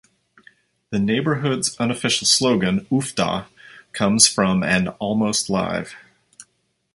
The 0.89 0.97
neighborhood's 0.97 1.77
unofficial 1.77 2.25
slogan, 2.25 2.87
"Uff 2.91 3.13
da", 3.13 3.45
comes 3.91 4.27
from 4.27 4.63
an 4.63 4.87
"Almost 4.87 5.47
Live! 5.47 5.93